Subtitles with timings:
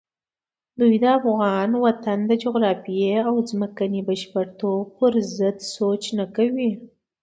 [0.79, 6.71] دوی د افغان وطن د جغرافیې او ځمکني بشپړتوب پرضد سوچ نه کوي.